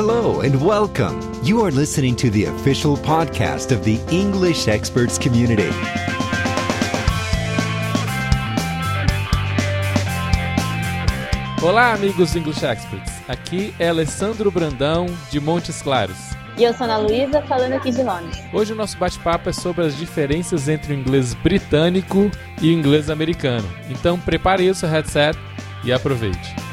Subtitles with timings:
[0.00, 1.18] Hello and welcome.
[1.42, 5.70] You are listening to the official podcast of the English Experts Community.
[11.60, 13.10] Olá, amigos English Experts.
[13.26, 16.30] Aqui é Alessandro Brandão, de Montes Claros.
[16.56, 18.40] E eu sou Ana Luísa, falando aqui de Londres.
[18.52, 22.30] Hoje o nosso bate-papo é sobre as diferenças entre o inglês britânico
[22.62, 23.68] e o inglês americano.
[23.90, 25.36] Então prepare o seu headset
[25.82, 26.67] e aproveite.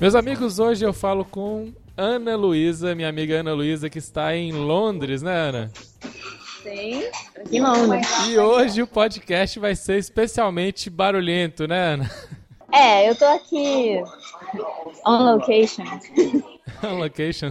[0.00, 4.52] Meus amigos, hoje eu falo com Ana Luísa, minha amiga Ana Luísa, que está em
[4.52, 5.70] Londres, né, Ana?
[6.62, 7.04] Sim,
[7.38, 8.06] aqui em Londres.
[8.28, 12.10] E hoje o podcast vai ser especialmente barulhento, né, Ana?
[12.72, 14.00] É, eu tô aqui
[15.06, 15.84] on location.
[16.82, 17.50] On location.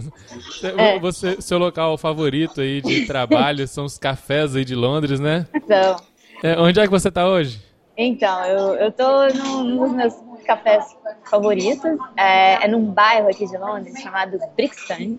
[0.76, 0.98] É.
[0.98, 5.46] Você, seu local favorito aí de trabalho são os cafés aí de Londres, né?
[5.54, 5.96] Então,
[6.42, 7.60] É, onde é que você está hoje?
[7.96, 10.14] então eu, eu tô num, num dos meus
[10.50, 10.96] cafés
[11.30, 11.96] favoritos.
[12.16, 15.16] É, é num bairro aqui de Londres chamado Brixton.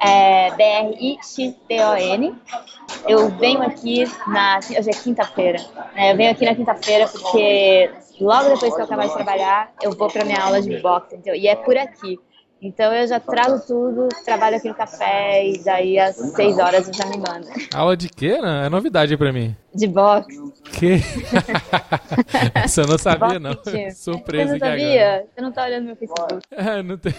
[0.00, 2.34] É B-R-I-X-T-O-N.
[3.08, 4.58] Eu venho aqui na.
[4.58, 5.58] Hoje é quinta-feira.
[5.94, 6.12] né?
[6.12, 10.08] Eu venho aqui na quinta-feira porque logo depois que eu acabar de trabalhar, eu vou
[10.10, 11.14] para minha aula de boxe.
[11.16, 12.18] Então, e é por aqui.
[12.60, 16.94] Então eu já trago tudo, trabalho aqui no café e daí às seis horas eu
[16.94, 17.48] já me mando.
[17.74, 18.66] Aula de quê, Ana?
[18.66, 19.56] É novidade pra mim.
[19.74, 20.38] De boxe.
[20.72, 21.00] Que?
[22.54, 23.52] Essa eu não sabia, não.
[23.94, 24.70] Surpresa Você não agora.
[24.70, 25.26] sabia?
[25.34, 26.42] Você não tá olhando meu Facebook.
[26.52, 27.12] É, não, tem,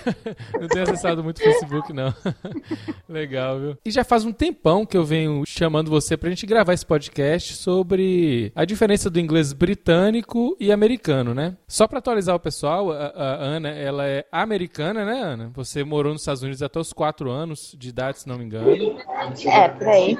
[0.60, 2.14] não tenho acessado muito o Facebook, não.
[3.10, 3.78] Legal, viu?
[3.84, 7.54] E já faz um tempão que eu venho chamando você pra gente gravar esse podcast
[7.56, 11.58] sobre a diferença do inglês britânico e americano, né?
[11.68, 15.52] Só pra atualizar o pessoal, a, a Ana, ela é americana, né, Ana?
[15.56, 18.70] Você morou nos Estados Unidos até os 4 anos de idade, se não me engano.
[19.46, 20.18] É, por aí.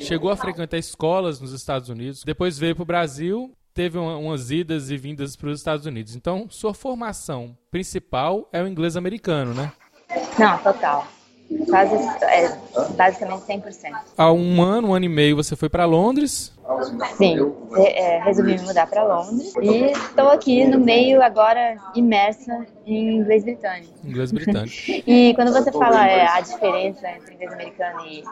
[0.00, 4.50] Chegou a frequentar escolas nos Estados Unidos, depois veio para o Brasil, teve uma- umas
[4.50, 6.14] idas e vindas para os Estados Unidos.
[6.16, 9.72] Então, sua formação principal é o inglês americano, né?
[10.38, 11.06] Não, total.
[11.68, 11.94] Quase,
[12.24, 12.56] é,
[12.96, 13.96] basicamente 100%.
[14.16, 16.52] Há um ano, um ano e meio, você foi para Londres.
[17.16, 23.16] Sim, é, resolvi me mudar para Londres e estou aqui no meio agora imersa em
[23.16, 23.92] inglês britânico.
[24.04, 24.76] Inglês britânico.
[25.10, 28.22] E quando você fala é, a diferença entre inglês americano e,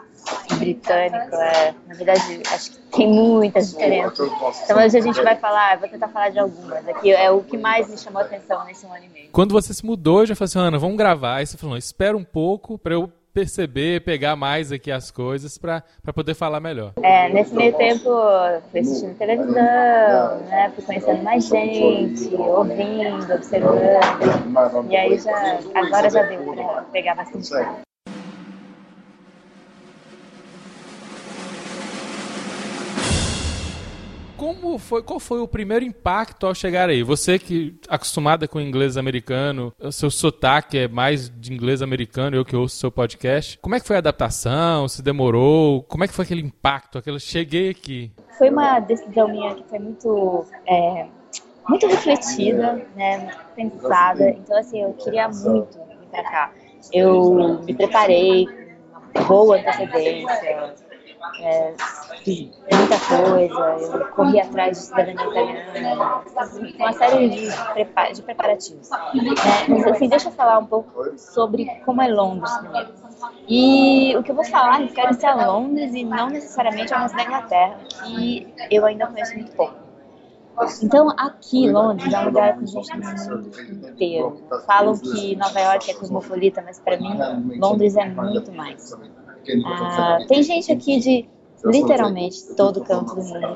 [0.51, 4.29] e britânico, é, na verdade, acho que tem muitas diferenças.
[4.63, 6.87] Então hoje a gente vai falar, vou tentar falar de algumas.
[6.87, 9.29] Aqui é o que mais me chamou a atenção nesse ano e meio.
[9.31, 11.35] Quando você se mudou, eu já falei assim, Ana, vamos gravar.
[11.35, 15.83] Aí você falou, espera um pouco para eu perceber, pegar mais aqui as coisas para
[16.13, 16.93] poder falar melhor.
[17.01, 18.09] É, nesse meio tempo,
[18.71, 24.89] fui assistindo televisão, né, fui conhecendo mais gente, ouvindo, observando.
[24.89, 27.49] E aí já, agora já deu pra pegar bastante
[34.39, 37.03] Como foi, qual foi o primeiro impacto ao chegar aí?
[37.03, 42.55] Você que acostumada com inglês americano, seu sotaque é mais de inglês americano, eu que
[42.55, 43.57] ouço seu podcast.
[43.57, 44.87] Como é que foi a adaptação?
[44.87, 45.83] Se demorou?
[45.83, 46.97] Como é que foi aquele impacto?
[46.97, 48.13] Aquele cheguei aqui.
[48.37, 51.05] Foi uma decisão minha que foi muito, é,
[51.67, 53.17] muito refletida, né,
[53.57, 54.29] muito pensada.
[54.29, 56.51] Então, assim, eu queria muito vir pra cá.
[56.93, 58.47] Eu me preparei
[59.27, 60.75] boa antecedência,
[61.41, 61.73] é,
[62.23, 68.89] fiz muita coisa, eu corri atrás de cidadania italiana, fiz uma série de, de preparativos.
[68.89, 68.99] né.
[69.67, 72.89] Mas, assim, deixa eu falar um pouco sobre como é Londres primeiro.
[73.47, 77.23] E o que eu vou falar refere-se a Londres e não necessariamente ao resto da
[77.23, 79.89] Inglaterra, que eu ainda conheço muito pouco.
[80.83, 84.41] Então, aqui, Londres é um lugar com gente do mundo inteiro.
[84.65, 87.17] Falam que Nova York é cosmopolita, mas para mim,
[87.57, 88.93] Londres é muito mais.
[89.65, 91.29] Ah, tem gente aqui de
[91.63, 93.55] literalmente todo canto do mundo.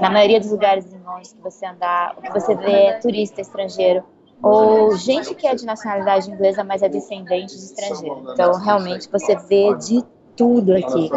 [0.00, 3.40] Na maioria dos lugares em Londres que você andar, o que você vê é turista
[3.40, 4.02] estrangeiro
[4.42, 8.32] ou gente que é de nacionalidade inglesa, mas é descendente de estrangeiro.
[8.32, 10.04] Então, realmente, você vê de
[10.36, 11.10] tudo aqui.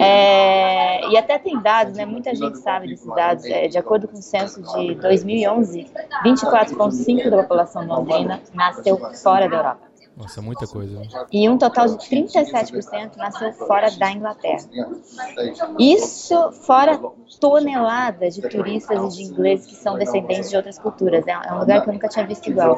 [0.00, 2.06] É, e até tem dados, né?
[2.06, 3.44] Muita gente sabe desses dados.
[3.44, 5.86] É, de acordo com o censo de 2011,
[6.24, 9.93] 24,5% da população londrina nasceu fora da Europa.
[10.16, 11.00] Nossa, muita coisa.
[11.00, 11.06] né?
[11.32, 14.64] E um total de 37% nasceu fora da Inglaterra.
[15.78, 17.00] Isso fora
[17.40, 21.26] toneladas de turistas e de ingleses que são descendentes de outras culturas.
[21.26, 22.76] É é um lugar que eu nunca tinha visto igual.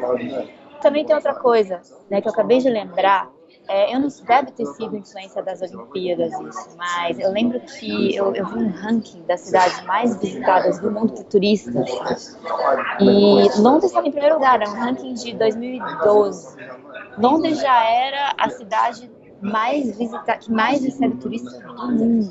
[0.81, 1.81] Também tem outra coisa,
[2.11, 3.31] né, que eu acabei de lembrar,
[3.69, 8.35] É, eu não deve ter sido influência das Olimpíadas isso, mas eu lembro que eu,
[8.35, 11.91] eu vi um ranking das cidades mais visitadas do mundo por turistas.
[13.01, 16.57] E Londres estava em primeiro lugar, era um ranking de 2012.
[17.19, 19.11] Londres já era a cidade
[19.41, 22.31] mais visita que mais recebe turistas do mundo.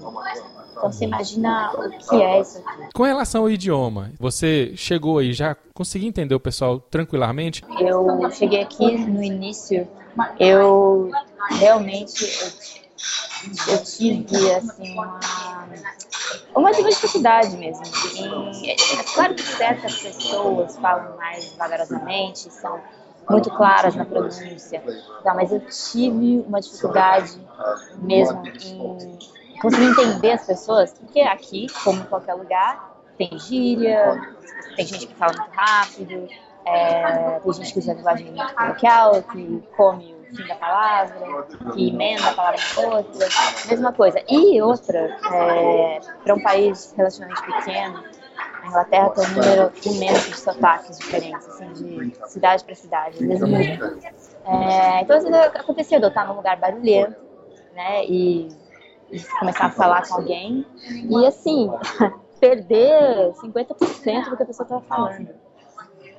[0.72, 2.90] Então você imagina o que é isso aqui.
[2.94, 7.64] Com relação ao idioma, você chegou aí, já conseguiu entender o pessoal tranquilamente?
[7.80, 9.88] Eu cheguei aqui no início,
[10.40, 11.12] eu
[11.52, 15.20] realmente eu, eu tive assim uma
[16.56, 17.84] uma dificuldade mesmo.
[18.64, 22.80] E, é claro que certas pessoas falam mais vagarosamente, são
[23.30, 24.84] muito claras na pronúncia,
[25.24, 27.42] tá, mas eu tive uma dificuldade
[27.98, 34.16] mesmo em conseguir entender as pessoas, porque aqui, como em qualquer lugar, tem gíria,
[34.76, 36.28] tem gente que fala muito rápido,
[36.66, 41.90] é, tem gente que usa linguagem muito coloquial, que come o fim da palavra, que
[41.90, 43.28] emenda a palavra na outra,
[43.70, 44.22] mesma coisa.
[44.28, 48.04] E outra, é, para um país relativamente pequeno,
[48.64, 53.28] a Inglaterra tem um número imenso de sotaques diferentes, assim, de cidade para cidade, às
[53.28, 53.86] vezes muito.
[54.46, 57.16] É, então, às vezes acontecia de eu estar num lugar barulhento,
[57.76, 58.50] né, e,
[59.12, 61.70] e começar a falar com alguém, e assim,
[62.40, 65.45] perder 50% do que a pessoa estava falando.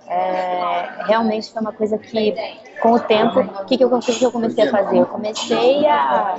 [0.08, 2.34] É, realmente foi uma coisa que,
[2.80, 4.98] com o tempo, o que, que, eu, que, eu comecei a fazer?
[4.98, 6.36] Eu comecei a,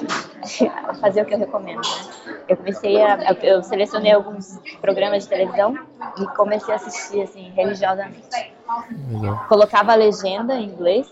[0.88, 1.81] a fazer o que eu recomendo.
[1.81, 2.36] Né?
[2.48, 3.36] Eu comecei a.
[3.44, 5.78] Eu selecionei alguns programas de televisão
[6.18, 8.54] e comecei a assistir, assim, religiosamente.
[9.50, 11.08] Colocava a legenda em inglês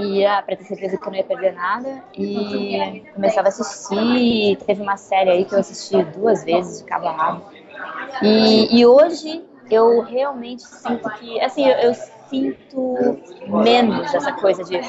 [0.00, 4.56] ia para ter certeza que eu não ia perder nada e começava a assistir.
[4.64, 7.42] Teve uma série aí que eu assisti duas vezes de cabo a rabo.
[8.22, 12.94] E, e hoje eu realmente sinto que, assim, eu, eu sinto
[13.62, 14.80] menos essa coisa de,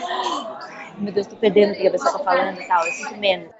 [0.97, 3.58] meu Deus, tô perdendo o que a pessoa tá falando e tal, eu sinto menos.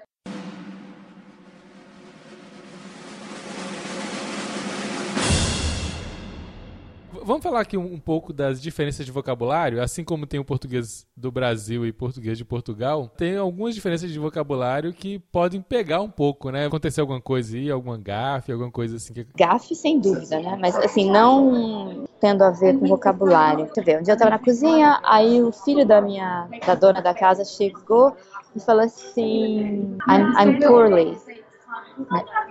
[7.30, 11.06] Vamos falar aqui um, um, pouco das diferenças de vocabulário, assim como tem o português
[11.16, 16.10] do Brasil e português de Portugal, tem algumas diferenças de vocabulário que podem pegar um
[16.10, 16.66] pouco, né?
[16.66, 19.24] Aconteceu alguma coisa aí, alguma gafe, alguma coisa assim que...
[19.36, 20.58] Gafe, sem dúvida, né?
[20.60, 23.68] Mas assim, não tendo a ver com vocabulário.
[23.68, 27.14] Você um dia eu tava na cozinha, aí o filho da minha, da dona da
[27.14, 28.12] casa chegou
[28.56, 31.16] e falou assim, I'm, I'm poorly.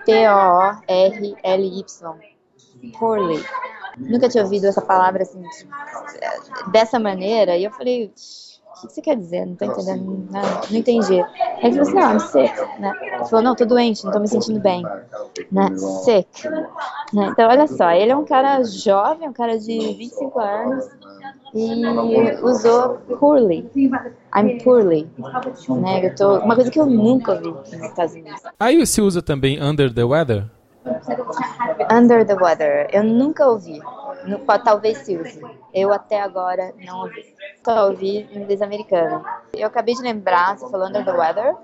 [0.05, 1.83] P-O-R-L-Y.
[2.97, 3.43] Poorly
[3.97, 5.43] nunca tinha ouvido essa palavra assim,
[6.71, 8.11] dessa maneira, e eu falei,
[8.83, 9.45] o que você quer dizer?
[9.45, 11.21] Não tô entendendo nada, não entendi.
[11.21, 12.93] Aí ele falou assim, não, I'm sick, né?
[13.01, 14.83] Ele falou, não, tô doente, não tô me sentindo bem,
[15.51, 15.75] né?
[15.77, 16.47] Sick.
[17.13, 17.29] Né?
[17.31, 20.85] Então, olha só, ele é um cara jovem, um cara de 25 anos,
[21.53, 21.83] e
[22.43, 23.69] usou poorly.
[24.35, 25.09] I'm poorly.
[25.17, 26.05] Né?
[26.05, 28.41] Eu tô, uma coisa que eu nunca ouvi nos Estados Unidos.
[28.59, 30.45] Aí se usa também under the weather?
[31.91, 32.87] Under the Weather.
[32.91, 33.81] Eu nunca ouvi.
[34.63, 35.41] Talvez se use.
[35.73, 37.35] Eu até agora não ouvi.
[37.63, 39.23] Só ouvi em inglês americano.
[39.53, 41.55] Eu acabei de lembrar, você falou Under the Weather.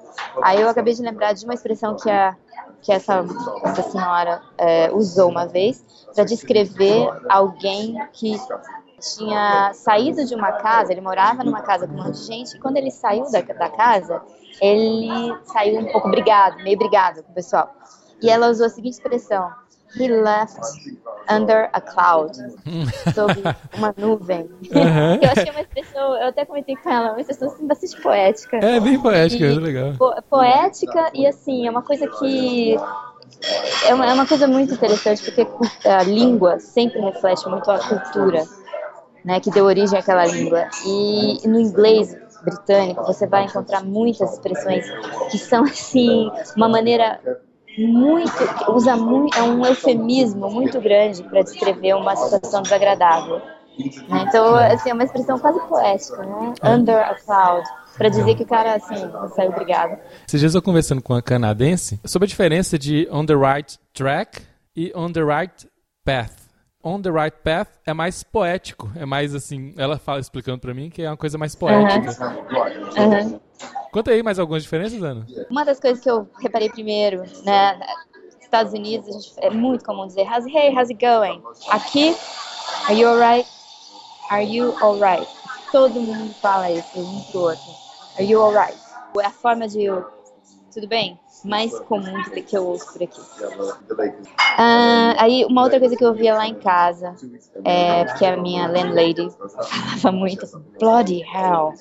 [0.41, 2.35] Aí eu acabei de lembrar de uma expressão que, a,
[2.81, 3.25] que essa,
[3.63, 5.83] essa senhora é, usou uma vez
[6.13, 8.39] para descrever alguém que
[8.99, 12.59] tinha saído de uma casa, ele morava numa casa com um monte de gente, e
[12.59, 14.21] quando ele saiu da, da casa,
[14.61, 15.09] ele
[15.43, 17.69] saiu um pouco brigado, meio brigado com o pessoal.
[18.25, 19.51] E ela usou a seguinte expressão:
[19.95, 20.59] He left
[21.29, 22.35] under a cloud.
[23.13, 23.33] Sob
[23.77, 24.49] uma nuvem.
[24.73, 25.19] Uhum.
[25.21, 28.57] eu achei uma expressão, eu até comentei com ela, uma expressão assim, bastante poética.
[28.57, 29.93] É, bem poética, e, legal.
[29.95, 32.75] Po poética e assim, é uma coisa que.
[33.85, 35.47] É uma, é uma coisa muito interessante, porque
[35.87, 38.43] a língua sempre reflete muito a cultura
[39.23, 40.67] né, que deu origem àquela língua.
[40.85, 44.85] E no inglês britânico você vai encontrar muitas expressões
[45.31, 47.19] que são assim uma maneira
[47.77, 53.37] muito, usa muito, é um eufemismo muito grande para descrever uma situação desagradável.
[53.37, 54.25] Né?
[54.27, 56.53] Então, assim, é uma expressão quase poética, né?
[56.63, 57.67] Under a cloud.
[57.97, 58.95] Pra dizer que o cara, assim,
[59.35, 59.97] saiu obrigado.
[60.27, 64.41] Esses dias eu conversando com uma canadense sobre a diferença de on the right track
[64.75, 65.67] e on the right
[66.05, 66.45] path.
[66.87, 70.91] On the Right Path é mais poético, é mais assim, ela fala explicando para mim
[70.91, 72.11] que é uma coisa mais poética.
[73.95, 75.25] Conta aí mais algumas diferenças, Ana.
[75.49, 77.79] Uma das coisas que eu reparei primeiro, né,
[78.41, 81.41] Estados Unidos, é muito comum dizer, how's, hey, how's it going?
[81.69, 82.13] Aqui,
[82.89, 83.47] are you alright?
[84.29, 85.25] Are you alright?
[85.71, 87.63] Todo mundo fala isso um pro outro.
[88.15, 88.77] Are you alright?
[89.17, 89.85] É a forma de
[90.73, 91.17] tudo bem?
[91.45, 93.21] Mais comum do que eu ouço por aqui.
[93.21, 97.15] Uh, aí, uma outra coisa que eu via lá em casa,
[97.63, 100.45] é porque a minha landlady falava muito,
[100.81, 101.73] bloody hell.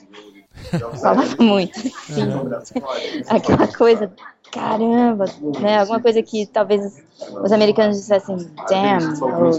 [1.01, 2.29] Falava muito, sim.
[3.29, 4.11] Aquela coisa,
[4.51, 5.27] caramba,
[5.61, 5.79] né?
[5.79, 7.05] Alguma coisa que talvez
[7.43, 8.37] os americanos dissessem
[8.69, 9.51] damn, ou,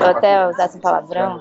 [0.00, 1.40] ou até usassem palavrão.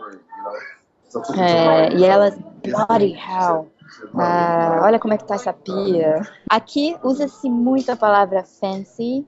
[1.37, 3.71] É, e elas, bloody hell.
[4.17, 6.21] Ah, olha como é que tá essa pia.
[6.49, 9.25] Aqui usa-se muito a palavra fancy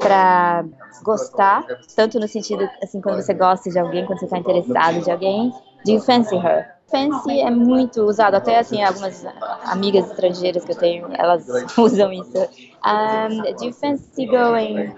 [0.00, 0.64] para
[1.02, 5.10] gostar, tanto no sentido, assim, quando você gosta de alguém, quando você está interessado de
[5.10, 5.52] alguém,
[5.84, 6.75] de fancy her.
[6.96, 9.24] Fancy é muito usado, até assim, algumas
[9.64, 12.38] amigas estrangeiras que eu tenho, elas usam isso.
[12.84, 14.94] Um, do you fancy going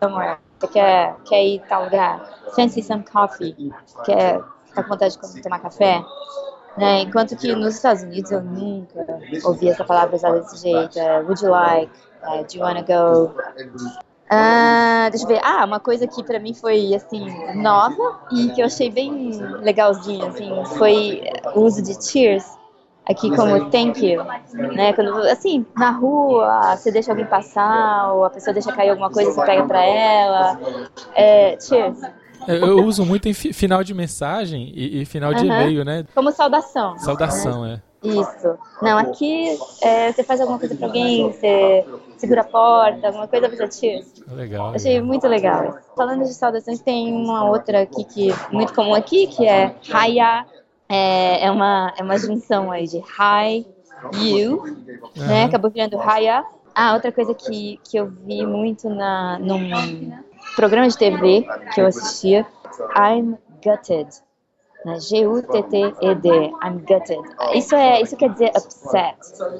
[0.00, 0.38] somewhere?
[0.58, 2.20] Você quer, quer ir tal lugar?
[2.56, 3.72] Fancy some coffee?
[4.04, 4.40] Quer,
[4.74, 6.02] tá com vontade de tomar café?
[6.76, 7.02] Né?
[7.02, 10.98] Enquanto que nos Estados Unidos eu nunca ouvi essa palavra usada desse jeito.
[10.98, 11.92] Uh, would you like?
[12.22, 13.34] Uh, do you wanna go?
[14.30, 15.40] Uh, deixa eu ver.
[15.42, 19.30] Ah, uma coisa que pra mim foi, assim, nova e que eu achei bem
[19.62, 21.22] legalzinho, assim, foi
[21.54, 22.58] o uso de cheers
[23.08, 24.92] aqui como thank you, né?
[24.92, 29.32] Quando, assim, na rua, você deixa alguém passar ou a pessoa deixa cair alguma coisa,
[29.32, 30.60] você pega pra ela.
[31.14, 31.98] É, cheers.
[32.46, 36.04] Eu uso muito em final de mensagem e, e final de e-mail, né?
[36.14, 36.96] Como saudação.
[36.98, 37.80] Saudação, né?
[37.84, 37.87] é.
[38.02, 38.58] Isso.
[38.80, 41.84] Não, aqui é, você faz alguma coisa pra alguém, você
[42.16, 44.06] segura a porta, alguma coisa, você tira.
[44.28, 44.74] Legal.
[44.74, 45.78] Achei muito legal.
[45.96, 50.46] Falando de saudações, tem uma outra aqui que é muito comum aqui, que é Haya.
[50.88, 53.66] É, é, uma, é uma junção aí de Hi,
[54.14, 55.26] You, uhum.
[55.26, 55.44] né?
[55.44, 56.44] Acabou virando Haya.
[56.74, 59.68] Ah, outra coisa que, que eu vi muito na, num
[60.54, 62.46] programa de TV que eu assistia,
[62.96, 64.08] I'm gutted.
[64.84, 64.98] Né?
[65.00, 66.28] G-U-T-T-E-D,
[66.62, 67.20] I'm gutted.
[67.54, 69.18] Isso, é, isso quer dizer upset,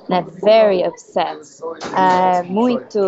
[0.08, 0.24] né?
[0.42, 1.40] very upset.
[1.96, 3.00] É, muito,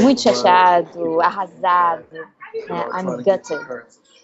[0.00, 2.04] muito chateado, arrasado.
[2.12, 2.88] Né?
[2.94, 3.60] I'm gutted.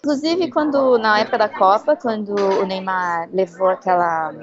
[0.04, 4.34] Inclusive, quando na época da Copa, quando o Neymar levou aquela,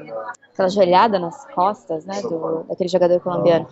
[0.51, 3.67] aquela joelhada nas costas né, do, daquele jogador colombiano,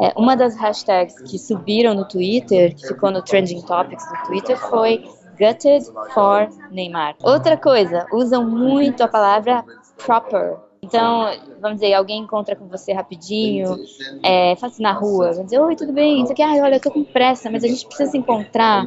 [0.00, 4.56] é, uma das hashtags que subiram no Twitter, que ficou no Trending Topics do Twitter,
[4.56, 5.04] foi
[5.38, 7.16] Gutted for Neymar.
[7.22, 9.64] Outra coisa, usam muito a palavra
[9.98, 10.56] proper.
[10.82, 13.78] Então, vamos dizer, alguém encontra com você rapidinho,
[14.22, 16.22] é, faz na rua, vai dizer, oi, tudo bem?
[16.22, 18.86] Isso aqui, olha, eu tô com pressa, mas a gente precisa se encontrar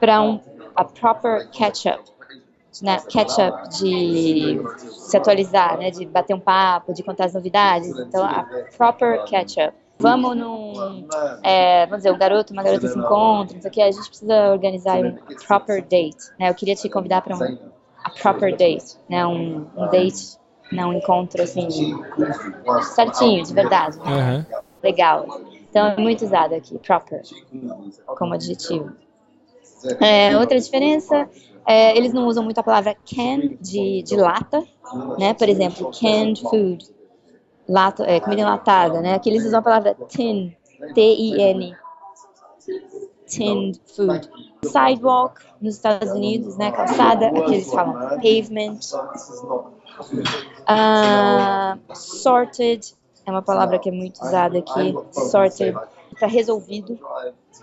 [0.00, 0.40] para um
[0.74, 2.02] a proper catch-up.
[2.82, 7.88] Né, catch-up de se atualizar, né, de bater um papo, de contar as novidades.
[7.90, 8.44] Então, a
[8.76, 9.76] proper catch-up.
[9.98, 11.06] Vamos num.
[11.42, 14.98] É, vamos dizer, um garoto, uma garota se encontram, isso aqui, a gente precisa organizar
[14.98, 16.30] um proper date.
[16.38, 16.50] Né?
[16.50, 17.58] Eu queria te convidar para um
[18.04, 19.26] a proper date, né?
[19.26, 20.36] Um, um date,
[20.70, 20.84] né?
[20.84, 21.68] um encontro assim,
[22.94, 23.98] certinho, de verdade.
[23.98, 24.44] Né?
[24.50, 24.60] Uhum.
[24.82, 25.40] Legal.
[25.70, 27.22] Então é muito usado aqui, proper,
[28.06, 28.92] como adjetivo.
[30.00, 31.28] É, outra diferença,
[31.66, 34.62] é, eles não usam muito a palavra can de, de lata,
[35.18, 35.34] né?
[35.34, 36.86] Por exemplo, canned food,
[37.68, 39.14] lata, é, comida enlatada, né?
[39.14, 40.54] Aqui eles usam a palavra tin,
[40.94, 41.76] T-I-N,
[43.26, 44.30] tinned food.
[44.64, 46.72] Sidewalk nos Estados Unidos, né?
[46.72, 48.78] Calçada, aqui eles falam pavement.
[50.66, 52.94] Uh, sorted
[53.26, 55.74] é uma palavra que é muito usada aqui, sorted
[56.18, 56.98] para resolvido,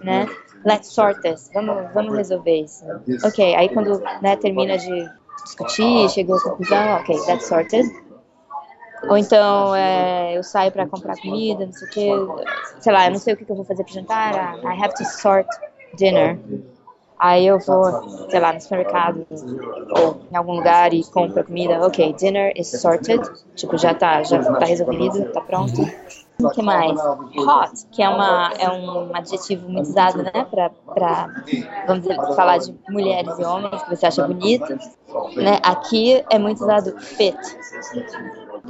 [0.04, 0.28] né?
[0.66, 1.50] Let's sort this.
[1.54, 2.84] Vamos, vamos resolver isso.
[3.24, 5.10] Ok, aí quando né, termina de
[5.44, 7.90] discutir, chegou à conclusão, ok, that's sorted.
[9.08, 12.44] Ou então é, eu saio para comprar comida, não sei o que,
[12.80, 14.60] sei lá, eu não sei o que, eu vou fazer para jantar.
[14.64, 15.48] I have to sort
[15.96, 16.40] dinner.
[17.20, 19.28] Aí eu vou, sei lá, no supermercado
[19.92, 21.80] ou em algum lugar e compro comida.
[21.86, 23.22] Ok, dinner is sorted.
[23.56, 25.82] Tipo, já tá, já tá resolvido, tá pronto.
[26.42, 27.00] O que mais?
[27.00, 31.30] Hot, que é, uma, é um adjetivo muito usado, né, pra, pra
[31.86, 34.74] vamos dizer, falar de mulheres e homens que você acha bonito.
[35.36, 35.60] Né?
[35.62, 37.38] Aqui é muito usado fit.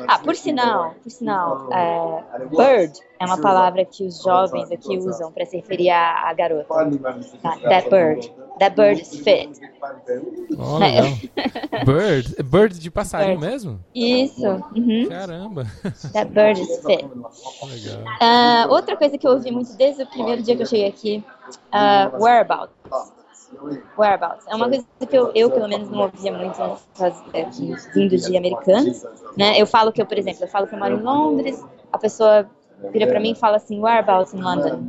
[0.08, 5.32] Ah, por sinal, por sinal, é, bird é uma palavra que os jovens aqui usam
[5.32, 6.66] para se referir à, garota.
[7.42, 7.58] Tá?
[7.58, 8.34] That bird.
[8.60, 9.50] That bird is fit.
[10.58, 10.80] Oh,
[11.86, 12.44] bird?
[12.44, 13.52] Bird de passarinho bird.
[13.52, 13.80] mesmo?
[13.94, 14.48] Isso.
[14.76, 15.08] Uhum.
[15.10, 15.66] Caramba.
[16.14, 17.06] That bird is fit.
[17.06, 21.24] Uh, outra coisa que eu ouvi muito desde o primeiro dia que eu cheguei aqui,
[21.74, 22.81] uh, whereabouts.
[23.98, 24.46] Whereabouts.
[24.48, 26.62] É uma coisa que eu, eu pelo menos, não ouvia muito
[27.34, 27.46] é,
[27.94, 29.04] vindo de americanos.
[29.38, 29.60] Né?
[29.60, 32.50] Eu falo que eu, por exemplo, eu falo que eu moro em Londres, a pessoa
[32.92, 34.88] vira para mim e fala assim, whereabouts in London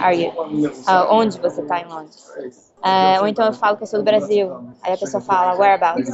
[0.00, 0.30] are you?
[0.30, 2.32] Uh, onde você está em Londres?
[2.78, 6.10] Uh, ou então eu falo que eu sou do Brasil, aí a pessoa fala, whereabouts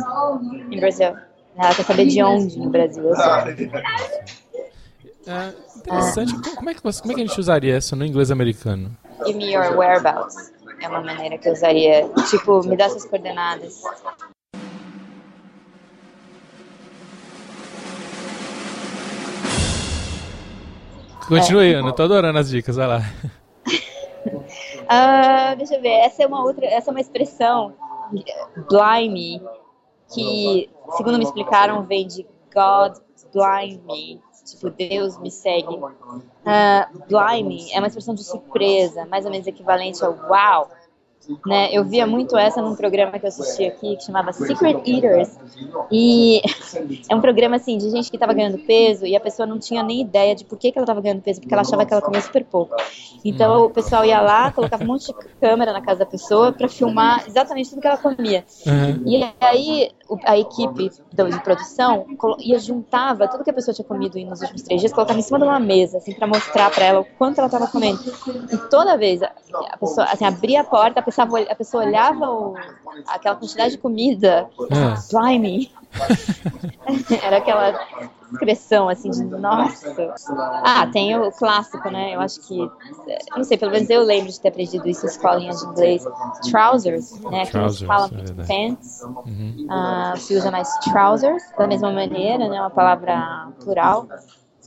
[0.70, 1.16] in Brazil?
[1.56, 3.34] Ela quer saber de onde no Brasil eu sou.
[5.26, 6.34] É interessante.
[6.34, 6.56] Ah.
[6.56, 8.90] Como, é que você, como é que a gente usaria isso no inglês americano?
[9.24, 12.08] Give me your whereabouts é uma maneira que eu usaria.
[12.28, 13.82] Tipo, me dá suas coordenadas.
[21.28, 21.76] Continue, é.
[21.76, 23.00] Ana, tô adorando as dicas, vai lá.
[24.26, 27.74] Uh, deixa eu ver, essa é uma outra, essa é uma expressão,
[28.68, 29.40] blimey,
[30.12, 32.98] que, segundo me explicaram, vem de God
[33.32, 35.74] blind me, tipo, Deus me segue.
[35.74, 40.68] Uh, blimey é uma expressão de surpresa, mais ou menos equivalente ao wow.
[41.46, 41.68] Né?
[41.72, 45.30] Eu via muito essa num programa que eu assisti aqui que chamava Secret Eaters.
[45.90, 46.42] E
[47.08, 49.82] é um programa assim de gente que estava ganhando peso e a pessoa não tinha
[49.82, 52.02] nem ideia de por que, que ela estava ganhando peso, porque ela achava que ela
[52.02, 52.74] comia super pouco.
[53.24, 56.68] Então o pessoal ia lá, colocava um monte de câmera na casa da pessoa para
[56.68, 58.44] filmar exatamente tudo que ela comia.
[59.06, 59.92] E aí
[60.24, 62.06] a equipe de produção
[62.38, 65.38] ia juntava tudo que a pessoa tinha comido nos últimos três dias, colocava em cima
[65.38, 68.00] de uma mesa, assim, para mostrar para ela o quanto ela estava comendo.
[68.52, 69.30] E toda vez a
[69.78, 72.54] pessoa, assim, abria a porta, a pessoa, a pessoa olhava o,
[73.06, 75.16] aquela quantidade de comida, é.
[75.16, 75.70] blimey,
[77.22, 77.78] Era aquela
[78.32, 80.14] expressão assim de nossa.
[80.64, 82.14] Ah, tem o clássico, né?
[82.14, 82.58] Eu acho que,
[83.36, 86.04] não sei, pelo menos eu lembro de ter aprendido isso em escolinha de inglês.
[86.50, 87.44] Trousers, né?
[87.46, 89.02] Que trousers, fala muito é pants.
[89.02, 89.66] Uhum.
[89.68, 92.60] Uh, se usa mais trousers, da mesma maneira, né?
[92.60, 94.08] Uma palavra plural.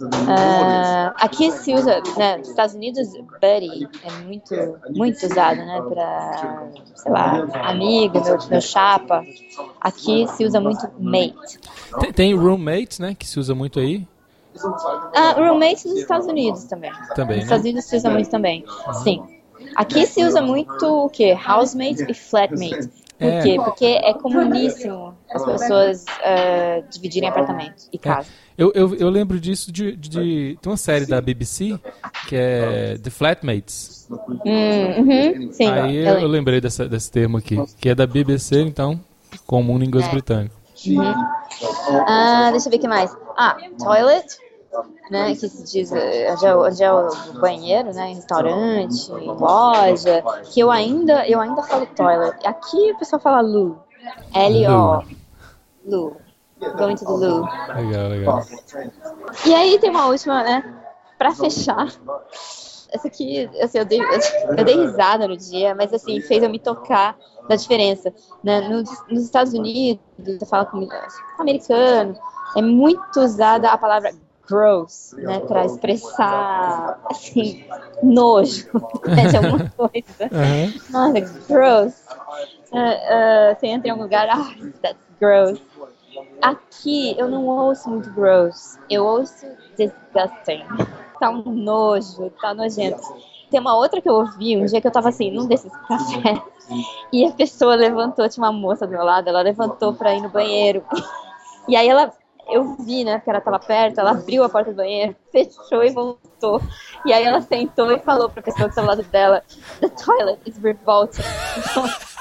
[0.01, 4.53] Uh, aqui se usa, né, nos Estados Unidos, buddy é muito,
[4.89, 9.23] muito usado, né, para, sei lá, amigo, meu, meu chapa.
[9.79, 11.59] Aqui se usa muito mate.
[11.99, 14.05] Tem, tem roommate, né, que se usa muito aí.
[14.63, 16.91] Uh, roommate nos Estados Unidos também.
[17.15, 17.43] Também, Nos né?
[17.43, 18.65] Estados Unidos se usa muito também,
[19.03, 19.23] sim.
[19.75, 21.33] Aqui se usa muito o que?
[21.33, 22.89] Housemate e flatmate.
[23.17, 23.41] Por é.
[23.41, 23.55] quê?
[23.63, 27.99] Porque é comuníssimo as pessoas uh, dividirem apartamento e é.
[27.99, 28.27] casa.
[28.41, 28.45] É.
[28.57, 31.77] Eu, eu, eu lembro disso de, de, de, Tem uma série da BBC
[32.27, 34.07] que é The Flatmates.
[34.09, 38.61] Hum, uhum, sim, Aí eu, eu lembrei dessa, desse termo aqui, que é da BBC,
[38.61, 38.99] então,
[39.45, 40.11] comum no inglês é.
[40.11, 40.55] britânico.
[40.87, 41.13] Uhum.
[42.07, 43.15] Ah, deixa eu ver o que mais.
[43.37, 44.25] Ah, toilet,
[45.09, 49.31] né, que se diz eh, onde é, onde é o banheiro, né, em restaurante, em
[49.31, 52.35] loja, que eu ainda, eu ainda falo toilet.
[52.45, 53.79] Aqui o pessoal fala loo,
[54.33, 55.03] L-O,
[55.85, 56.17] loo.
[56.77, 57.41] Going to the Loo.
[57.75, 58.41] Legal, legal.
[59.45, 60.63] E aí tem uma última, né?
[61.17, 61.87] Pra fechar.
[62.91, 66.59] Essa aqui, assim, eu dei, eu dei risada no dia, mas assim, fez eu me
[66.59, 68.13] tocar da diferença.
[68.43, 68.61] Né?
[68.61, 70.87] Nos, nos Estados Unidos, você fala com
[71.37, 72.17] americano,
[72.55, 74.13] é muito usada a palavra
[74.47, 77.65] gross, né, para expressar assim
[78.01, 78.67] nojo
[79.05, 80.29] né, de alguma coisa.
[80.31, 80.73] Uhum.
[80.89, 82.03] Nossa, gross.
[82.71, 85.59] Uh, uh, você entra em algum lugar, ah, that's gross.
[86.41, 89.45] Aqui eu não ouço muito gross, eu ouço
[89.77, 90.63] disgusting.
[91.19, 93.01] Tá um nojo, tá nojento.
[93.49, 96.41] Tem uma outra que eu ouvi um dia que eu tava assim, num desses cafés,
[97.13, 100.29] e a pessoa levantou, tinha uma moça do meu lado, ela levantou pra ir no
[100.29, 100.83] banheiro.
[101.67, 102.11] E aí ela,
[102.47, 105.91] eu vi, né, porque ela tava perto, ela abriu a porta do banheiro, fechou e
[105.91, 106.61] voltou.
[107.05, 109.43] E aí ela sentou e falou pra pessoa que tava ao lado dela,
[109.79, 111.21] the toilet is revolting.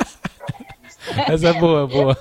[1.29, 2.17] Essa é boa, boa.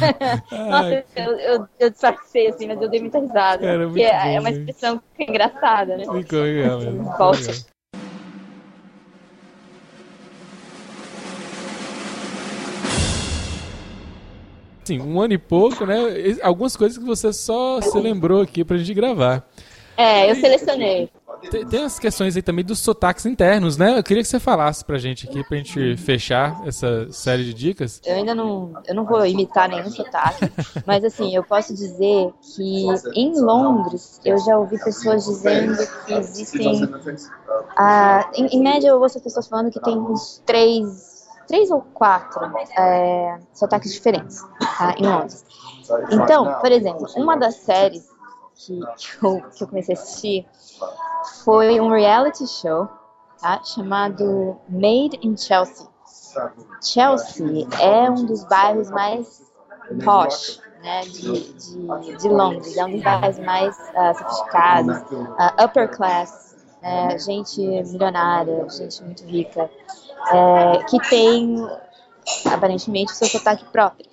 [0.50, 3.58] Nossa, eu, eu, eu disfarcei assim, mas eu dei muita risada.
[3.58, 6.04] Cara, porque é, bom, é uma expressão que é engraçada, né?
[6.04, 6.80] Ficou legal.
[14.84, 15.96] Sim, um ano e pouco, né?
[16.42, 19.46] Algumas coisas que você só se lembrou aqui pra gente gravar.
[19.96, 21.10] É, eu selecionei.
[21.50, 23.98] Tem, tem as questões aí também dos sotaques internos, né?
[23.98, 28.00] Eu queria que você falasse pra gente aqui, pra gente fechar essa série de dicas.
[28.04, 30.52] Eu ainda não, eu não vou imitar nenhum sotaque,
[30.86, 36.84] mas assim, eu posso dizer que em Londres eu já ouvi pessoas dizendo que existem.
[36.84, 41.11] Uh, em, em média, eu ouço pessoas falando que tem uns três,
[41.46, 42.40] três ou quatro
[42.78, 44.42] é, sotaques diferentes
[44.78, 45.44] tá, em Londres.
[46.10, 48.08] Então, por exemplo, uma das séries
[48.54, 50.46] que, que, eu, que eu comecei a assistir
[51.44, 52.88] foi um reality show
[53.40, 55.86] tá, chamado Made in Chelsea.
[56.82, 59.42] Chelsea é um dos bairros mais
[60.04, 65.88] posh né, de, de, de Londres, é um dos bairros mais uh, sofisticados, uh, upper
[65.96, 69.70] class, né, gente milionária, gente muito rica,
[70.30, 71.56] é, que tem
[72.52, 74.06] aparentemente seu sotaque próprio.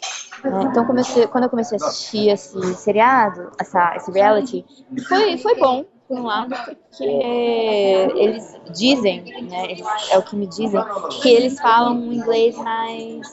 [0.44, 0.64] Né?
[0.64, 4.66] Então, comecei, quando eu comecei a assistir esse seriado, essa, esse reality,
[5.08, 10.48] foi, foi bom, por um lado, porque eles dizem, né, eles, é o que me
[10.48, 10.82] dizem,
[11.22, 13.28] que eles falam um inglês mais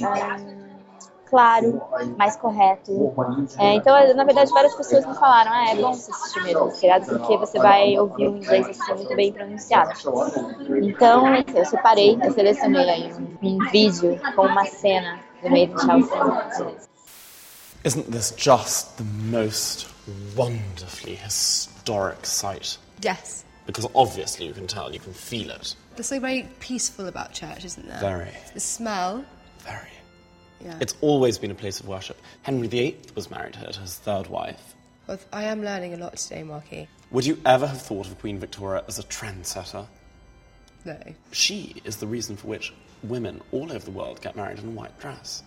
[0.00, 0.65] um,
[1.28, 1.82] claro,
[2.16, 3.14] mais correto.
[3.58, 7.06] É, então, na verdade, várias pessoas me falaram, ah, é bom você assistir mesmo seriado,
[7.06, 9.92] porque você vai ouvir um inglês assim, muito bem pronunciado.
[10.82, 15.80] Então, eu separei, eu selecionei aí um, um vídeo com uma cena do meio de
[15.80, 16.86] Chelsea.
[17.84, 19.86] Isn't this just the most
[20.34, 22.80] wonderfully historic sight?
[23.04, 25.74] Yes, Because obviously you can tell, you can feel it.
[25.96, 27.98] There's something very peaceful about church, isn't there?
[27.98, 28.30] Very.
[28.54, 29.24] The smell.
[29.60, 29.95] Very.
[30.60, 30.78] Yeah.
[30.80, 32.20] It's always been a place of worship.
[32.42, 34.74] Henry VIII was married here to his third wife.
[35.06, 36.88] Well, I am learning a lot today, Marky.
[37.10, 39.86] Would you ever have thought of Queen Victoria as a trendsetter?
[40.84, 40.98] No.
[41.32, 44.70] She is the reason for which women all over the world get married in a
[44.70, 45.42] white dress.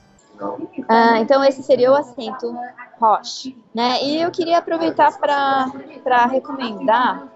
[0.88, 2.56] Ah, então esse seria o acento
[2.98, 4.02] posh, né?
[4.02, 7.28] E eu queria aproveitar para recomendar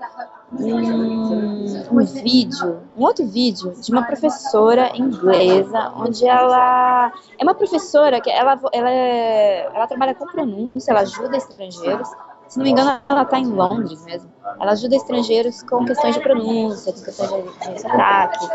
[0.60, 8.22] um, um vídeo, um outro vídeo de uma professora inglesa, onde ela é uma professora
[8.22, 12.10] que ela, ela, é, ela trabalha com pronúncia, ela ajuda estrangeiros
[12.54, 14.32] se não me engano, ela está em Londres mesmo.
[14.62, 18.46] Ela ajuda estrangeiros com questões de pronúncia, com questões de, sotaque.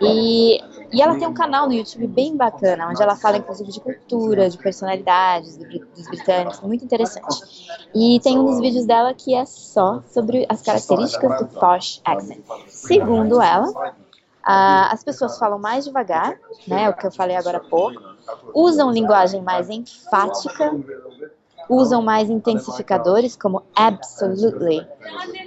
[0.00, 0.60] E,
[0.92, 4.50] e ela tem um canal no YouTube bem bacana, onde ela fala inclusive de cultura,
[4.50, 7.70] de personalidades dos britânicos, muito interessante.
[7.94, 12.44] E tem um dos vídeos dela que é só sobre as características do posh accent.
[12.66, 13.94] Segundo ela,
[14.42, 18.02] as pessoas falam mais devagar, né, o que eu falei agora há pouco,
[18.52, 20.74] usam linguagem mais enfática,
[21.68, 24.80] usam mais intensificadores como absolutely.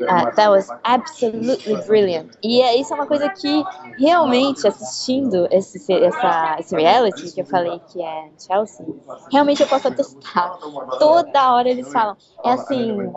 [0.02, 2.32] Uh, that was absolutely brilliant.
[2.44, 3.64] E é, isso é uma coisa que
[3.98, 8.86] realmente assistindo esse, essa, esse reality que eu falei que é Chelsea,
[9.32, 10.58] realmente eu posso atestar.
[11.00, 12.16] Toda hora eles falam.
[12.44, 13.12] É assim,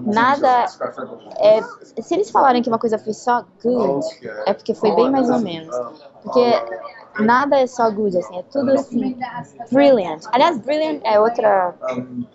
[0.00, 0.66] nada.
[1.38, 1.60] É,
[2.00, 4.06] se eles falarem que uma coisa foi só good,
[4.46, 5.74] é porque foi bem mais ou menos.
[6.22, 6.40] Porque
[7.18, 9.16] nada é só good, assim, é tudo assim,
[9.70, 10.22] brilliant.
[10.32, 11.74] Aliás, brilliant é outra,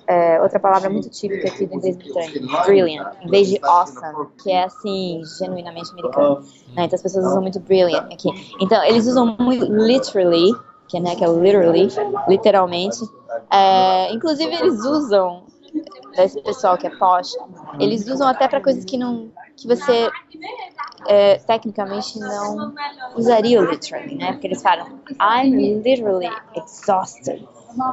[0.07, 4.51] é, outra palavra muito típica aqui do inglês britânico, brilliant, em vez de awesome, que
[4.51, 6.41] é assim, genuinamente americano.
[6.75, 6.85] Né?
[6.85, 8.29] Então as pessoas usam muito brilliant aqui.
[8.59, 10.53] Então, eles usam muito literally,
[10.87, 11.87] que, né, que é literally,
[12.27, 12.99] literalmente.
[13.51, 15.43] É, inclusive, eles usam,
[16.17, 17.31] esse pessoal que é posh,
[17.79, 20.09] eles usam até para coisas que não que você
[21.07, 22.73] é, tecnicamente não
[23.15, 24.33] usaria o literally, né?
[24.33, 27.47] Porque eles falam I'm literally exhausted.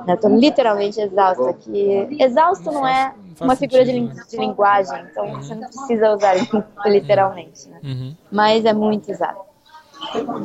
[0.06, 1.52] Eu tô literalmente exausta.
[1.54, 3.92] Que exausto não é uma figura de,
[4.28, 6.34] de linguagem, então você não precisa usar
[6.86, 7.80] literalmente, né?
[7.82, 8.16] Uhum.
[8.30, 9.40] Mas é muito usado.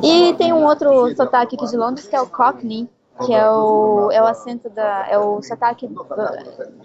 [0.02, 2.88] E tem um outro sotaque aqui de Londres que é o Cockney,
[3.24, 5.06] que é o, é o acento da.
[5.08, 6.06] é o sotaque do,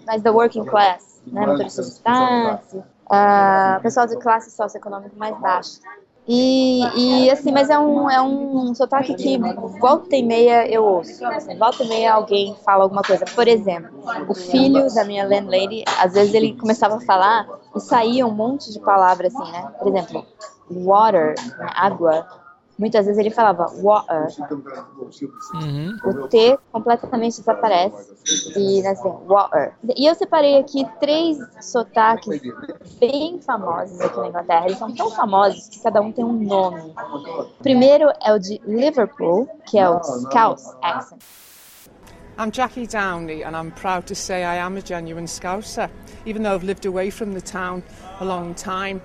[0.05, 1.45] mais da working class, né?
[1.45, 5.79] Motoristas de táxi, uh, pessoal de classe socioeconômica mais baixa.
[6.25, 9.37] E, e, assim, mas é um, é um sotaque que
[9.79, 11.25] volta e meia eu ouço.
[11.25, 13.25] Assim, volta e meia alguém fala alguma coisa.
[13.25, 13.91] Por exemplo,
[14.29, 18.71] o filho da minha landlady, às vezes ele começava a falar e saía um monte
[18.71, 19.69] de palavras assim, né?
[19.77, 20.25] Por exemplo,
[20.71, 22.25] water, água,
[22.83, 24.27] Muitas vezes ele falava water.
[25.53, 25.97] Uhum.
[26.03, 28.13] O T completamente desaparece.
[28.57, 29.73] E né, assim, water.
[29.95, 32.41] E eu separei aqui três sotaques
[32.99, 34.65] bem famosos aqui na Inglaterra.
[34.65, 36.93] Eles são tão famosos que cada um tem um nome.
[37.39, 41.23] O primeiro é o de Liverpool, que é o Scouse accent.
[42.37, 45.89] I'm Jackie Downey, and I'm proud to say I am a genuine Scouser,
[46.25, 47.83] even though I've lived away from the town
[48.19, 49.01] a long time.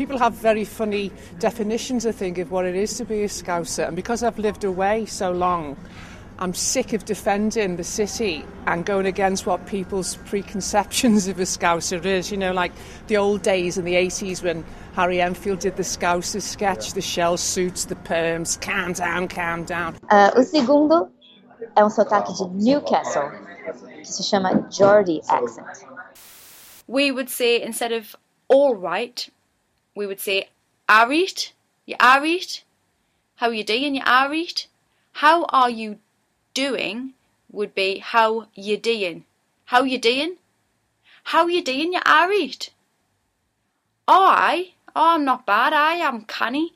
[0.00, 3.86] People have very funny definitions, I think, of what it is to be a Scouser.
[3.86, 5.76] And because I've lived away so long,
[6.38, 12.02] I'm sick of defending the city and going against what people's preconceptions of a Scouser
[12.02, 12.30] is.
[12.30, 12.72] You know, like
[13.08, 17.36] the old days in the 80s when Harry Enfield did the Scouser sketch, the shell
[17.36, 19.96] suits, the perms, calm down, calm down.
[20.08, 21.10] Uh, o segundo
[21.76, 23.30] é um sotaque de Newcastle,
[23.98, 25.84] que se chama Geordie accent.
[26.86, 28.16] We would say instead of
[28.48, 29.28] all right,
[30.00, 30.48] we would say
[30.88, 31.52] Arit,
[31.84, 32.62] you Arit.
[33.36, 34.66] How you doing, you Arit?
[35.12, 35.98] How are you
[36.54, 37.12] doing
[37.52, 39.26] would be how you doing.
[39.66, 40.36] How you doing?
[41.24, 42.70] How you doing, you Arit?
[44.08, 45.74] I, oh, I'm not bad.
[45.74, 46.72] I am canny.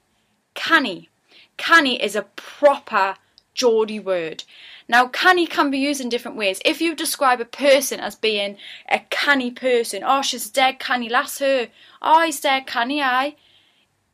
[0.52, 1.08] Canny.
[1.56, 3.16] Canny is a proper
[3.54, 4.44] Geordie word.
[4.88, 6.60] Now, canny can be used in different ways.
[6.64, 8.56] If you describe a person as being
[8.88, 11.68] a canny person, oh, she's a dead canny, lass her.
[12.02, 13.36] Oh, he's dead canny, aye.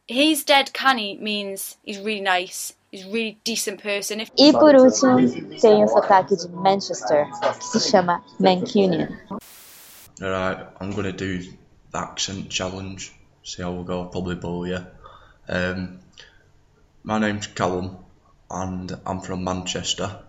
[0.07, 2.75] He's dead canny means he's really nice.
[2.91, 4.21] He's a really decent person.
[4.21, 4.31] If...
[4.37, 5.17] E por último,
[5.61, 9.17] tem o sotaque de Manchester, que se chama Mancunian.
[10.21, 13.13] Alright, I'm gonna do the accent challenge.
[13.43, 14.05] See how we go.
[14.07, 14.85] Probably bore you.
[15.49, 16.01] Um,
[17.05, 17.97] my name's Callum,
[18.51, 20.21] and I'm from Manchester.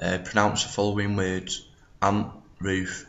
[0.00, 1.68] Uh, pronounce the following words:
[2.00, 3.06] ant, roof,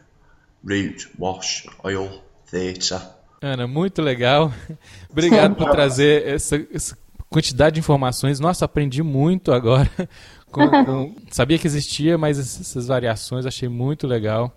[0.64, 3.00] root, wash, oil, theatre.
[3.42, 4.54] Ana, muito legal.
[5.10, 6.98] Obrigado por trazer essa, essa,
[7.30, 8.40] quantidade de informações.
[8.40, 9.90] Nossa, aprendi muito agora.
[10.52, 14.54] Com, com, sabia que existia, mas essas variações achei muito legal.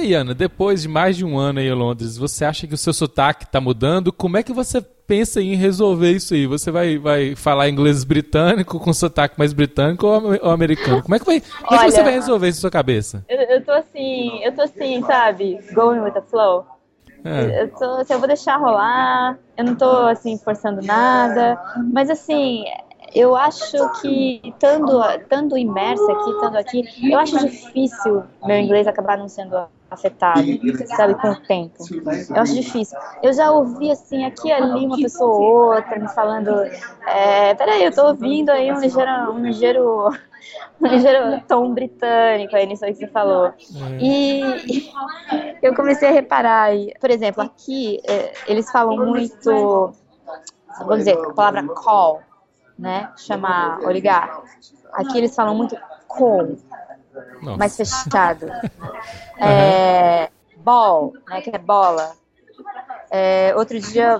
[0.00, 2.78] aí, Ana, depois de mais de um ano aí em Londres, você acha que o
[2.78, 4.12] seu sotaque está mudando?
[4.12, 6.46] Como é que você pensa em resolver isso aí?
[6.46, 11.02] Você vai, vai falar inglês britânico com sotaque mais britânico ou, americano?
[11.02, 13.24] Como é que, vai, como é que você vai resolver isso na sua cabeça?
[13.28, 15.58] Eu, eu tô assim, eu tô assim, sabe?
[15.74, 16.64] Going with the flow.
[17.24, 17.62] É.
[17.62, 21.60] Eu, tô, assim, eu vou deixar rolar, eu não tô assim forçando nada,
[21.92, 22.62] mas assim,
[23.12, 29.18] eu acho que estando, estando imersa aqui, estando aqui, eu acho difícil meu inglês acabar
[29.18, 29.56] não sendo
[29.90, 30.42] afetado,
[30.86, 31.74] sabe, com o tempo.
[32.30, 32.98] Eu acho difícil.
[33.22, 36.50] Eu já ouvi, assim, aqui e ali, uma pessoa ou outra me falando,
[37.06, 40.08] é, peraí, eu tô ouvindo aí um ligeiro, um ligeiro,
[40.80, 43.52] um ligeiro tom britânico aí nisso aí que você falou.
[43.98, 44.42] E
[45.60, 49.92] eu comecei a reparar, e, por exemplo, aqui é, eles falam muito,
[50.78, 52.22] vamos dizer, a palavra call,
[52.78, 54.42] né, chamar ou ligar.
[54.92, 55.76] Aqui eles falam muito
[56.08, 56.56] com,
[57.42, 57.56] Nossa.
[57.56, 58.46] mais fechado.
[59.38, 62.12] É, ball, né, que é bola.
[63.10, 64.18] É, outro dia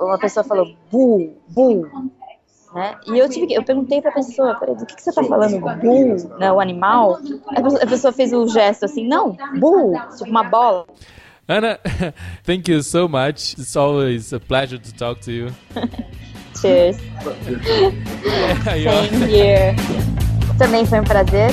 [0.00, 1.88] uma pessoa falou bull, bull,
[2.74, 2.96] né?
[3.06, 5.60] E eu tive que, eu perguntei pra pessoa, peraí, do que, que você tá falando?
[5.80, 7.18] Bull, né, o animal?
[7.48, 10.86] A pessoa, a pessoa fez o gesto assim, não, bull, tipo uma bola.
[11.46, 11.78] Ana,
[12.42, 13.54] thank you so much.
[13.58, 15.54] It's always a pleasure to talk to you.
[16.60, 16.96] Cheers.
[18.64, 19.76] Same here.
[20.58, 21.50] Também foi um prazer.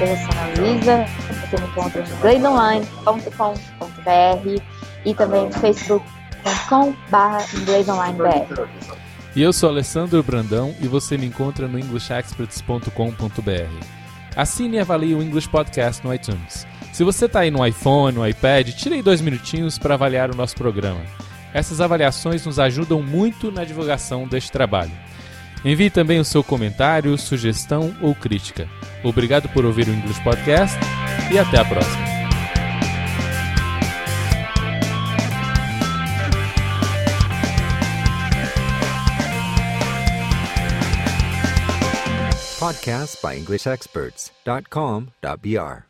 [0.00, 4.62] Eu sou a Luísa, você me encontra no inglesonline.com.br
[5.04, 8.66] e também no facebook.com.br inglesonlinebr.
[9.36, 13.97] E eu sou Alessandro Brandão e você me encontra no englishexperts.com.br.
[14.36, 16.66] Assine e avalie o English Podcast no iTunes.
[16.92, 20.36] Se você está aí no iPhone, no iPad, tire aí dois minutinhos para avaliar o
[20.36, 21.00] nosso programa.
[21.52, 24.92] Essas avaliações nos ajudam muito na divulgação deste trabalho.
[25.64, 28.68] Envie também o seu comentário, sugestão ou crítica.
[29.02, 30.76] Obrigado por ouvir o English Podcast
[31.32, 32.17] e até a próxima.
[42.78, 45.87] Podcasts by EnglishExperts.com.br